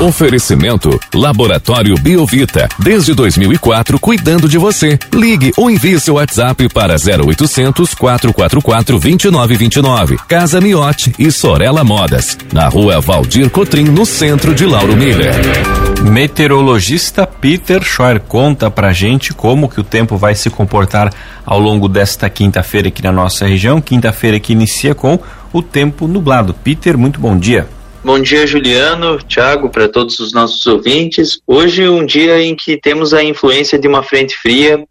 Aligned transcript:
Oferecimento 0.00 0.98
Laboratório 1.14 1.94
Biovita. 1.96 2.66
Desde 2.78 3.12
2004, 3.12 4.00
cuidando 4.00 4.48
de 4.48 4.56
você. 4.56 4.98
Ligue 5.12 5.52
ou 5.58 5.70
envie 5.70 6.00
seu 6.00 6.14
WhatsApp 6.14 6.70
para 6.70 6.94
0800 6.94 7.94
444 7.94 8.98
2929. 8.98 10.16
Casa 10.26 10.58
Miote 10.58 11.12
e 11.18 11.30
Sorella 11.30 11.84
Modas. 11.84 12.38
Na 12.50 12.66
rua 12.66 12.98
Valdir 12.98 13.50
Cotrim, 13.50 13.84
no 13.84 14.06
centro 14.06 14.54
de 14.54 14.64
Lauro 14.64 14.96
Miller. 14.96 15.34
Meteorologista 16.10 17.26
Peter 17.26 17.84
Scheuer 17.84 18.20
conta 18.20 18.70
pra 18.70 18.94
gente 18.94 19.34
como 19.34 19.68
que 19.68 19.82
o 19.82 19.84
tempo 19.84 20.16
vai 20.16 20.34
se 20.34 20.48
comportar 20.48 21.12
ao 21.44 21.60
longo 21.60 21.90
desta 21.90 22.30
quinta-feira 22.30 22.88
aqui 22.88 23.02
na 23.02 23.12
nossa 23.12 23.46
região. 23.46 23.82
Quinta-feira 23.82 24.40
que 24.40 24.54
inicia 24.54 24.94
com 24.94 25.18
o 25.52 25.60
tempo 25.60 26.08
nublado. 26.08 26.54
Peter, 26.54 26.96
muito 26.96 27.20
bom 27.20 27.36
dia. 27.36 27.68
Bom 28.02 28.18
dia, 28.18 28.46
Juliano, 28.46 29.18
Thiago, 29.18 29.68
para 29.68 29.86
todos 29.86 30.18
os 30.20 30.32
nossos 30.32 30.66
ouvintes. 30.66 31.38
Hoje 31.46 31.86
um 31.86 32.06
dia 32.06 32.42
em 32.42 32.56
que 32.56 32.78
temos 32.78 33.12
a 33.12 33.22
influência 33.22 33.78
de 33.78 33.86
uma 33.86 34.02
frente 34.02 34.34
fria, 34.38 34.82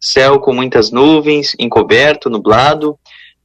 céu 0.00 0.40
com 0.40 0.52
muitas 0.52 0.90
nuvens, 0.90 1.54
encoberto, 1.60 2.28
nublado, 2.28 2.98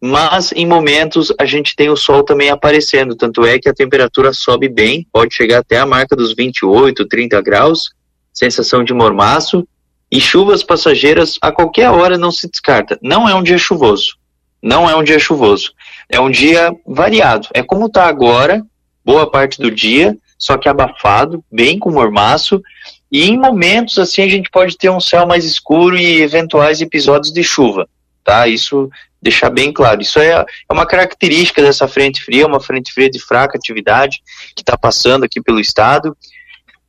mas 0.00 0.52
em 0.52 0.64
momentos 0.64 1.34
a 1.36 1.44
gente 1.44 1.74
tem 1.74 1.90
o 1.90 1.96
sol 1.96 2.22
também 2.22 2.50
aparecendo, 2.50 3.16
tanto 3.16 3.44
é 3.44 3.58
que 3.58 3.68
a 3.68 3.74
temperatura 3.74 4.32
sobe 4.32 4.68
bem, 4.68 5.04
pode 5.12 5.34
chegar 5.34 5.58
até 5.58 5.78
a 5.78 5.86
marca 5.86 6.14
dos 6.14 6.32
28, 6.32 7.04
30 7.08 7.42
graus, 7.42 7.90
sensação 8.32 8.84
de 8.84 8.94
mormaço, 8.94 9.66
e 10.12 10.20
chuvas 10.20 10.62
passageiras 10.62 11.38
a 11.42 11.50
qualquer 11.50 11.90
hora 11.90 12.16
não 12.16 12.30
se 12.30 12.48
descarta. 12.48 12.96
Não 13.02 13.28
é 13.28 13.34
um 13.34 13.42
dia 13.42 13.58
chuvoso, 13.58 14.14
não 14.62 14.88
é 14.88 14.94
um 14.94 15.02
dia 15.02 15.18
chuvoso, 15.18 15.72
é 16.08 16.20
um 16.20 16.30
dia 16.30 16.72
variado, 16.86 17.48
é 17.52 17.64
como 17.64 17.86
está 17.86 18.06
agora, 18.06 18.64
boa 19.04 19.30
parte 19.30 19.60
do 19.60 19.70
dia, 19.70 20.16
só 20.38 20.56
que 20.56 20.68
abafado, 20.68 21.44
bem 21.50 21.78
com 21.78 21.90
mormaço, 21.90 22.62
e 23.10 23.28
em 23.28 23.38
momentos 23.38 23.98
assim 23.98 24.22
a 24.22 24.28
gente 24.28 24.50
pode 24.50 24.76
ter 24.76 24.90
um 24.90 25.00
céu 25.00 25.26
mais 25.26 25.44
escuro 25.44 25.96
e 25.96 26.22
eventuais 26.22 26.80
episódios 26.80 27.32
de 27.32 27.44
chuva, 27.44 27.88
tá? 28.24 28.48
Isso 28.48 28.90
deixar 29.22 29.50
bem 29.50 29.72
claro. 29.72 30.02
Isso 30.02 30.18
é, 30.18 30.30
é 30.32 30.72
uma 30.72 30.84
característica 30.84 31.62
dessa 31.62 31.86
frente 31.86 32.24
fria, 32.24 32.46
uma 32.46 32.60
frente 32.60 32.92
fria 32.92 33.08
de 33.08 33.20
fraca 33.20 33.56
atividade 33.56 34.20
que 34.56 34.62
está 34.62 34.76
passando 34.76 35.24
aqui 35.24 35.40
pelo 35.40 35.60
estado. 35.60 36.16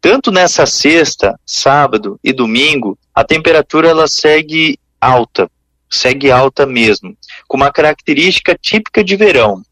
Tanto 0.00 0.30
nessa 0.30 0.66
sexta, 0.66 1.38
sábado 1.46 2.20
e 2.22 2.32
domingo, 2.32 2.98
a 3.14 3.24
temperatura 3.24 3.88
ela 3.88 4.06
segue 4.06 4.78
alta, 5.00 5.50
segue 5.90 6.30
alta 6.30 6.66
mesmo, 6.66 7.16
com 7.48 7.56
uma 7.56 7.72
característica 7.72 8.56
típica 8.60 9.02
de 9.02 9.16
verão. 9.16 9.62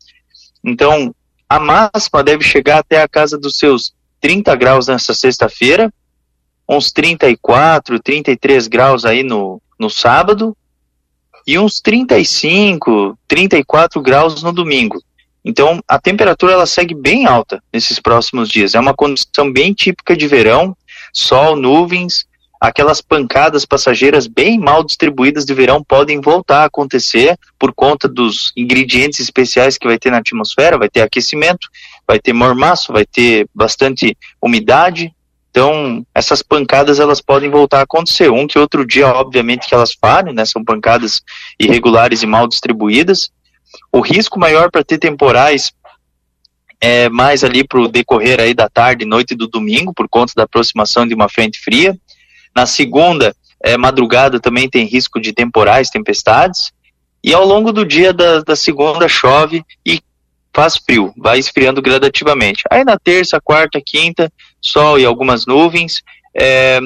Então, 0.65 1.15
a 1.49 1.61
máxima 1.61 2.23
deve 2.23 2.43
chegar 2.45 2.79
até 2.79 3.03
a 3.03 3.09
casa 3.09 3.39
dos 3.39 3.57
seus 3.59 3.95
30 4.21 4.55
graus 4.57 4.89
nessa 4.89 5.15
sexta-feira, 5.15 5.93
uns 6.69 6.91
34, 6.91 8.01
33 8.01 8.67
graus 8.67 9.05
aí 9.05 9.23
no, 9.23 9.61
no 9.79 9.89
sábado, 9.89 10.57
e 11.47 11.59
uns 11.59 11.81
35, 11.81 13.17
34 13.29 14.03
graus 14.03 14.43
no 14.43 14.53
domingo. 14.53 15.01
Então, 15.45 15.81
a 15.87 15.97
temperatura 15.97 16.55
ela 16.55 16.67
segue 16.67 16.93
bem 16.93 17.25
alta 17.25 17.63
nesses 17.73 18.01
próximos 18.01 18.49
dias. 18.49 18.75
É 18.75 18.81
uma 18.81 18.93
condição 18.93 19.53
bem 19.53 19.73
típica 19.73 20.17
de 20.17 20.27
verão, 20.27 20.77
sol, 21.13 21.55
nuvens, 21.55 22.27
aquelas 22.61 23.01
pancadas 23.01 23.65
passageiras 23.65 24.27
bem 24.27 24.59
mal 24.59 24.83
distribuídas 24.83 25.45
de 25.45 25.55
verão 25.55 25.83
podem 25.83 26.21
voltar 26.21 26.63
a 26.63 26.67
acontecer 26.67 27.39
por 27.59 27.73
conta 27.75 28.09
dos 28.09 28.53
ingredientes 28.57 29.21
especiais 29.21 29.77
que 29.77 29.87
vai 29.87 29.99
ter 29.99 30.11
na 30.11 30.19
atmosfera, 30.19 30.79
vai 30.79 30.89
ter 30.89 31.03
aquecimento, 31.03 31.69
vai 32.07 32.19
ter 32.19 32.33
mormaço, 32.33 32.93
vai 32.93 33.05
ter 33.05 33.49
bastante 33.55 34.17
umidade. 34.41 35.13
Então, 35.51 36.07
essas 36.15 36.43
pancadas 36.43 37.01
elas 37.01 37.21
podem 37.21 37.49
voltar 37.49 37.81
a 37.81 37.83
acontecer. 37.83 38.31
Um 38.31 38.47
que 38.47 38.59
outro 38.59 38.87
dia, 38.87 39.09
obviamente, 39.09 39.67
que 39.67 39.75
elas 39.75 39.95
falham, 39.99 40.35
né? 40.35 40.45
São 40.45 40.63
pancadas 40.63 41.23
irregulares 41.59 42.23
e 42.23 42.27
mal 42.27 42.47
distribuídas. 42.47 43.31
O 43.91 44.01
risco 44.01 44.39
maior 44.39 44.71
para 44.71 44.85
ter 44.85 44.99
temporais 44.99 45.73
é 46.81 47.09
mais 47.09 47.43
ali 47.43 47.67
para 47.67 47.81
o 47.81 47.89
decorrer 47.89 48.39
aí 48.39 48.53
da 48.53 48.69
tarde 48.69 49.05
noite 49.07 49.35
do 49.35 49.47
domingo, 49.47 49.95
por 49.95 50.09
conta 50.09 50.35
da 50.37 50.43
aproximação 50.43 51.07
de 51.07 51.15
uma 51.15 51.29
frente 51.29 51.59
fria. 51.59 51.99
Na 52.57 52.65
segunda, 52.65 53.37
é, 53.63 53.77
madrugada 53.77 54.41
também 54.41 54.67
tem 54.67 54.87
risco 54.87 55.21
de 55.21 55.31
temporais, 55.31 55.91
tempestades. 55.91 56.73
E 57.23 57.35
ao 57.35 57.45
longo 57.45 57.71
do 57.71 57.85
dia 57.85 58.15
da, 58.15 58.41
da 58.41 58.57
segunda 58.57 59.07
chove 59.09 59.63
e 59.85 60.01
faz 60.55 60.79
frio, 60.79 61.13
vai 61.19 61.39
esfriando 61.39 61.83
gradativamente. 61.83 62.65
Aí 62.71 62.83
na 62.83 62.99
terça, 62.99 63.39
quarta, 63.39 63.79
quinta, 63.85 64.33
sol 64.59 64.99
e 64.99 65.05
algumas 65.05 65.45
nuvens. 65.45 66.03
É, 66.35 66.81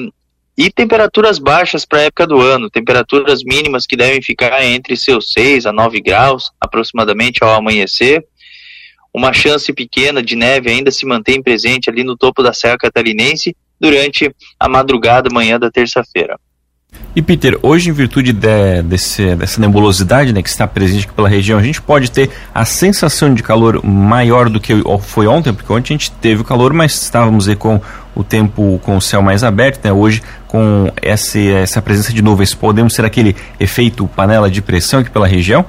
e 0.57 0.69
temperaturas 0.69 1.39
baixas 1.39 1.85
para 1.85 1.99
a 1.99 2.03
época 2.03 2.27
do 2.27 2.41
ano, 2.41 2.69
temperaturas 2.69 3.41
mínimas 3.41 3.87
que 3.87 3.95
devem 3.95 4.21
ficar 4.21 4.61
entre 4.65 4.97
seus 4.97 5.31
6 5.31 5.65
a 5.65 5.71
9 5.71 6.01
graus, 6.01 6.51
aproximadamente 6.59 7.41
ao 7.41 7.55
amanhecer. 7.55 8.25
Uma 9.13 9.31
chance 9.31 9.71
pequena 9.71 10.21
de 10.21 10.35
neve 10.35 10.69
ainda 10.69 10.91
se 10.91 11.05
mantém 11.05 11.41
presente 11.41 11.89
ali 11.89 12.03
no 12.03 12.17
topo 12.17 12.43
da 12.43 12.51
Serra 12.51 12.77
Catarinense 12.77 13.55
durante 13.81 14.33
a 14.59 14.69
madrugada, 14.69 15.29
manhã 15.33 15.59
da 15.59 15.71
terça-feira. 15.71 16.37
E 17.15 17.21
Peter, 17.21 17.57
hoje 17.61 17.89
em 17.89 17.93
virtude 17.93 18.31
de, 18.31 18.81
desse, 18.83 19.35
dessa 19.35 19.59
nebulosidade 19.59 20.31
né, 20.31 20.41
que 20.41 20.47
está 20.47 20.65
presente 20.67 21.05
aqui 21.05 21.13
pela 21.13 21.27
região, 21.27 21.57
a 21.59 21.63
gente 21.63 21.81
pode 21.81 22.09
ter 22.09 22.29
a 22.53 22.63
sensação 22.63 23.33
de 23.33 23.43
calor 23.43 23.83
maior 23.83 24.49
do 24.49 24.61
que 24.61 24.73
foi 25.01 25.27
ontem, 25.27 25.53
porque 25.53 25.71
ontem 25.73 25.93
a 25.93 25.97
gente 25.97 26.11
teve 26.11 26.41
o 26.41 26.45
calor, 26.45 26.71
mas 26.73 27.01
estávamos 27.01 27.49
aí 27.49 27.55
com 27.55 27.81
o 28.15 28.23
tempo 28.23 28.79
com 28.83 28.95
o 28.95 29.01
céu 29.01 29.21
mais 29.21 29.43
aberto, 29.43 29.83
né? 29.83 29.91
Hoje 29.91 30.21
com 30.47 30.91
essa, 31.01 31.39
essa 31.39 31.81
presença 31.81 32.13
de 32.13 32.21
nuvens, 32.21 32.53
podemos 32.53 32.93
ter 32.93 33.03
aquele 33.03 33.35
efeito 33.59 34.07
panela 34.07 34.49
de 34.49 34.61
pressão 34.61 34.99
aqui 34.99 35.09
pela 35.09 35.27
região? 35.27 35.65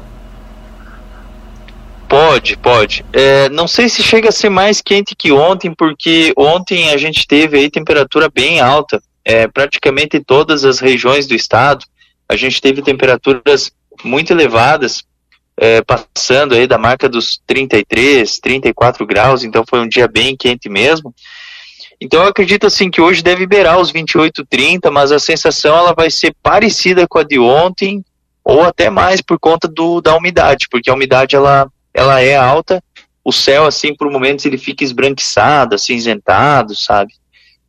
Pode, 2.33 2.57
pode. 2.57 3.05
É, 3.13 3.51
não 3.51 3.69
sei 3.69 3.91
se 3.91 4.03
chega 4.03 4.31
a 4.31 4.33
ser 4.33 4.49
mais 4.49 4.81
quente 4.81 5.15
que 5.15 5.31
ontem, 5.31 5.71
porque 5.75 6.33
ontem 6.35 6.89
a 6.89 6.97
gente 6.97 7.27
teve 7.27 7.59
aí 7.59 7.71
temperatura 7.71 8.31
bem 8.33 8.59
alta. 8.59 9.03
É, 9.23 9.47
praticamente 9.47 10.17
em 10.17 10.23
todas 10.23 10.65
as 10.65 10.79
regiões 10.79 11.27
do 11.27 11.35
estado, 11.35 11.85
a 12.27 12.35
gente 12.35 12.59
teve 12.59 12.81
temperaturas 12.81 13.71
muito 14.03 14.33
elevadas, 14.33 15.05
é, 15.59 15.83
passando 15.83 16.55
aí 16.55 16.67
da 16.67 16.79
marca 16.79 17.07
dos 17.07 17.39
33, 17.47 18.39
34 18.39 19.07
graus, 19.07 19.45
então 19.45 19.63
foi 19.69 19.81
um 19.81 19.89
dia 19.89 20.09
bem 20.09 20.35
quente 20.35 20.71
mesmo. 20.71 21.15
Então 22.01 22.23
eu 22.23 22.29
acredito 22.29 22.67
assim 22.67 22.91
que 22.91 23.03
hoje 23.03 23.23
deve 23.23 23.47
beirar 23.47 23.79
os 23.79 23.91
28, 23.91 24.47
30, 24.49 24.91
mas 24.91 25.13
a 25.13 25.19
sensação 25.19 25.77
ela 25.77 25.93
vai 25.93 26.11
ser 26.11 26.35
parecida 26.43 27.07
com 27.07 27.19
a 27.19 27.25
de 27.25 27.39
ontem, 27.39 28.03
ou 28.43 28.63
até 28.63 28.89
mais 28.89 29.21
por 29.21 29.39
conta 29.39 29.69
do, 29.69 30.01
da 30.01 30.17
umidade, 30.17 30.67
porque 30.71 30.89
a 30.89 30.95
umidade 30.95 31.37
ela 31.37 31.71
ela 31.95 32.21
é 32.21 32.37
alta, 32.37 32.83
o 33.25 33.33
céu, 33.33 33.67
assim, 33.67 33.95
por 33.95 34.11
momentos 34.11 34.45
ele 34.45 34.59
fica 34.59 34.83
esbranquiçado, 34.83 35.75
acinzentado, 35.75 36.75
sabe? 36.75 37.13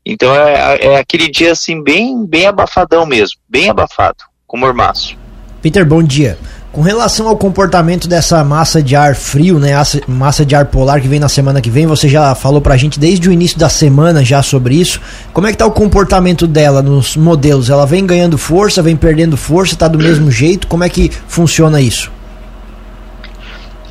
Então 0.05 0.35
é, 0.35 0.77
é 0.81 0.97
aquele 0.97 1.29
dia, 1.29 1.51
assim, 1.51 1.81
bem, 1.81 2.25
bem 2.25 2.45
abafadão 2.47 3.05
mesmo, 3.05 3.37
bem 3.47 3.69
abafado, 3.69 4.23
com 4.47 4.57
mormaço. 4.57 5.15
Peter, 5.61 5.85
bom 5.85 6.03
dia. 6.03 6.37
Com 6.73 6.81
relação 6.81 7.27
ao 7.27 7.37
comportamento 7.37 8.07
dessa 8.07 8.43
massa 8.43 8.81
de 8.81 8.95
ar 8.95 9.15
frio, 9.15 9.59
né, 9.59 9.73
massa 10.07 10.43
de 10.43 10.55
ar 10.55 10.65
polar 10.65 10.99
que 10.99 11.07
vem 11.07 11.19
na 11.19 11.29
semana 11.29 11.61
que 11.61 11.69
vem, 11.69 11.85
você 11.85 12.09
já 12.09 12.33
falou 12.33 12.59
pra 12.59 12.75
gente 12.75 12.99
desde 12.99 13.29
o 13.29 13.31
início 13.31 13.59
da 13.59 13.69
semana 13.69 14.25
já 14.25 14.41
sobre 14.41 14.73
isso. 14.73 14.99
Como 15.31 15.45
é 15.45 15.51
que 15.51 15.57
tá 15.57 15.67
o 15.67 15.71
comportamento 15.71 16.47
dela 16.47 16.81
nos 16.81 17.15
modelos? 17.15 17.69
Ela 17.69 17.85
vem 17.85 18.07
ganhando 18.07 18.39
força, 18.39 18.81
vem 18.81 18.97
perdendo 18.97 19.37
força, 19.37 19.75
tá 19.75 19.87
do 19.87 19.99
mesmo 19.99 20.31
jeito? 20.31 20.65
Como 20.65 20.83
é 20.83 20.89
que 20.89 21.11
funciona 21.27 21.79
isso? 21.79 22.11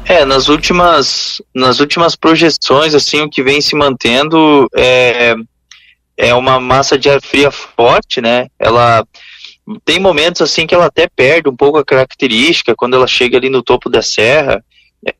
É, 0.05 0.25
nas 0.25 0.49
últimas, 0.49 1.41
nas 1.55 1.81
últimas 1.81 2.17
projeções, 2.17 2.95
assim, 2.95 3.23
o 3.23 3.31
que 3.31 3.43
vem 3.43 3.61
se 3.61 3.77
mantendo 3.77 4.69
é, 4.75 5.35
é 6.17 6.35
uma 6.35 6.59
massa 6.59 6.99
de 6.99 7.09
ar 7.09 7.21
fria 7.23 7.51
forte, 7.51 8.21
né? 8.21 8.49
Ela 8.59 9.07
tem 9.85 10.01
momentos 10.01 10.43
assim 10.43 10.67
que 10.67 10.75
ela 10.75 10.87
até 10.87 11.07
perde 11.09 11.49
um 11.49 11.57
pouco 11.57 11.79
a 11.79 11.85
característica 11.85 12.75
quando 12.77 12.95
ela 12.95 13.07
chega 13.07 13.39
ali 13.39 13.49
no 13.49 13.63
topo 13.63 13.89
da 13.89 14.03
serra. 14.03 14.63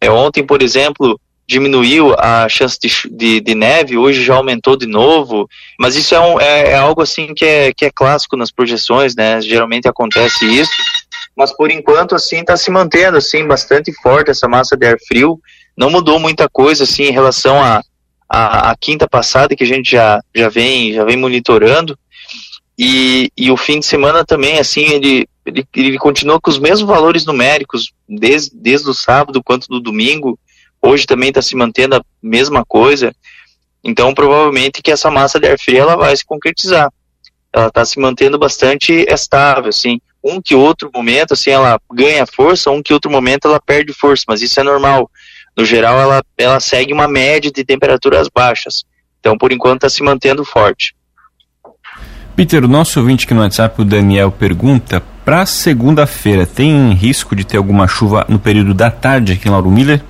É, 0.01 0.11
ontem, 0.11 0.45
por 0.45 0.63
exemplo, 0.63 1.19
diminuiu 1.47 2.15
a 2.19 2.49
chance 2.49 2.79
de, 2.81 2.91
de, 3.11 3.41
de, 3.41 3.55
neve, 3.55 3.97
hoje 3.97 4.25
já 4.25 4.35
aumentou 4.35 4.77
de 4.77 4.87
novo, 4.87 5.49
mas 5.79 5.97
isso 5.97 6.15
é, 6.15 6.21
um, 6.21 6.41
é, 6.41 6.71
é 6.71 6.77
algo 6.77 7.03
assim 7.03 7.35
que 7.35 7.45
é, 7.45 7.73
que 7.73 7.85
é 7.85 7.91
clássico 7.91 8.37
nas 8.37 8.51
projeções, 8.51 9.15
né? 9.15 9.41
Geralmente 9.41 9.87
acontece 9.87 10.45
isso 10.45 10.73
mas 11.37 11.55
por 11.57 11.71
enquanto 11.71 12.15
assim 12.15 12.41
está 12.41 12.57
se 12.57 12.71
mantendo 12.71 13.17
assim 13.17 13.47
bastante 13.47 13.93
forte 14.03 14.31
essa 14.31 14.49
massa 14.49 14.77
de 14.77 14.87
ar 14.87 14.97
frio. 15.07 15.41
Não 15.77 15.91
mudou 15.91 16.19
muita 16.19 16.49
coisa 16.49 16.85
assim 16.85 17.05
em 17.05 17.13
relação 17.13 17.63
à 17.63 17.83
a, 18.29 18.69
a, 18.69 18.71
a, 18.71 18.77
quinta 18.77 19.09
passada 19.09 19.55
que 19.55 19.65
a 19.65 19.67
gente 19.67 19.91
já, 19.91 20.21
já 20.35 20.49
vem 20.49 20.93
já 20.93 21.05
vem 21.05 21.17
monitorando 21.17 21.99
e, 22.79 23.31
e 23.37 23.51
o 23.51 23.57
fim 23.57 23.81
de 23.81 23.87
semana 23.87 24.25
também 24.25 24.59
assim 24.59 24.85
ele, 24.85 25.29
ele, 25.45 25.67
ele 25.75 25.99
continua 25.99 26.41
com 26.41 26.51
os 26.51 26.59
mesmos 26.59 26.89
valores 26.89 27.27
numéricos 27.27 27.93
desde, 28.09 28.51
desde 28.55 28.89
o 28.89 28.95
sábado 28.95 29.43
quanto 29.43 29.69
do 29.69 29.81
domingo. 29.81 30.39
Hoje 30.81 31.07
também 31.07 31.29
está 31.29 31.41
se 31.41 31.55
mantendo 31.55 31.97
a 31.97 32.03
mesma 32.23 32.65
coisa. 32.65 33.15
Então, 33.85 34.15
provavelmente 34.15 34.83
que 34.83 34.91
essa 34.91 35.11
massa 35.11 35.41
de 35.41 35.49
ar 35.49 35.59
frio 35.59 35.79
ela 35.79 35.97
vai 35.97 36.17
se 36.17 36.25
concretizar. 36.25 36.93
Ela 37.53 37.69
está 37.69 37.85
se 37.85 37.99
mantendo 37.99 38.39
bastante 38.39 39.05
estável, 39.09 39.69
assim. 39.69 40.01
Um 40.25 40.41
que 40.41 40.55
outro 40.55 40.91
momento, 40.95 41.35
assim, 41.35 41.51
ela 41.51 41.81
ganha 41.93 42.25
força, 42.27 42.71
um 42.71 42.83
que 42.83 42.93
outro 42.93 43.11
momento 43.11 43.49
ela 43.49 43.61
perde 43.61 43.93
força, 43.93 44.25
mas 44.29 44.41
isso 44.41 44.59
é 44.61 44.63
normal. 44.63 45.11
No 45.57 45.65
geral, 45.65 45.99
ela, 46.01 46.23
ela 46.39 46.61
segue 46.61 46.93
uma 46.93 47.09
média 47.09 47.51
de 47.51 47.65
temperaturas 47.65 48.29
baixas. 48.33 48.85
Então, 49.21 49.37
por 49.37 49.53
enquanto, 49.53 49.85
está 49.85 49.89
se 49.89 50.03
mantendo 50.03 50.45
forte. 50.45 50.95
Peter, 52.35 52.65
o 52.65 52.69
nosso 52.69 52.99
ouvinte 52.99 53.27
aqui 53.27 53.35
no 53.35 53.43
WhatsApp, 53.43 53.81
o 53.81 53.85
Daniel, 53.85 54.33
pergunta: 54.33 55.03
para 55.25 55.45
segunda-feira, 55.45 56.47
tem 56.47 56.93
risco 56.93 57.37
de 57.37 57.45
ter 57.45 57.59
alguma 57.59 57.87
chuva 57.87 58.25
no 58.29 58.39
período 58.39 58.73
da 58.73 58.91
tarde 58.91 59.35
aqui 59.35 59.49
em 59.49 59.51
Lauro 59.51 59.71
Miller? 59.71 60.03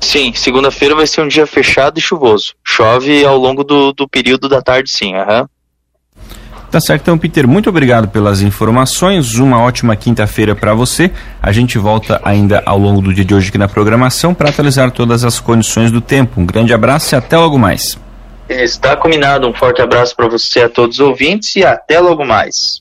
Sim, 0.00 0.32
segunda-feira 0.34 0.94
vai 0.94 1.06
ser 1.06 1.22
um 1.22 1.28
dia 1.28 1.46
fechado 1.46 1.98
e 1.98 2.00
chuvoso. 2.00 2.54
Chove 2.64 3.24
ao 3.24 3.36
longo 3.36 3.64
do, 3.64 3.92
do 3.92 4.08
período 4.08 4.48
da 4.48 4.62
tarde, 4.62 4.90
sim. 4.90 5.14
Uhum. 5.16 5.46
Tá 6.76 6.80
certo, 6.80 7.04
então, 7.04 7.16
Peter, 7.16 7.48
muito 7.48 7.70
obrigado 7.70 8.06
pelas 8.06 8.42
informações. 8.42 9.36
Uma 9.36 9.62
ótima 9.62 9.96
quinta-feira 9.96 10.54
para 10.54 10.74
você. 10.74 11.10
A 11.42 11.50
gente 11.50 11.78
volta 11.78 12.20
ainda 12.22 12.62
ao 12.66 12.76
longo 12.78 13.00
do 13.00 13.14
dia 13.14 13.24
de 13.24 13.34
hoje 13.34 13.48
aqui 13.48 13.56
na 13.56 13.66
programação 13.66 14.34
para 14.34 14.50
atualizar 14.50 14.90
todas 14.90 15.24
as 15.24 15.40
condições 15.40 15.90
do 15.90 16.02
tempo. 16.02 16.38
Um 16.38 16.44
grande 16.44 16.74
abraço 16.74 17.14
e 17.14 17.16
até 17.16 17.34
logo 17.38 17.58
mais. 17.58 17.98
Está 18.46 18.94
combinado. 18.94 19.48
Um 19.48 19.54
forte 19.54 19.80
abraço 19.80 20.14
para 20.14 20.28
você 20.28 20.64
a 20.64 20.68
todos 20.68 20.98
os 20.98 21.00
ouvintes 21.00 21.56
e 21.56 21.64
até 21.64 21.98
logo 21.98 22.26
mais. 22.26 22.74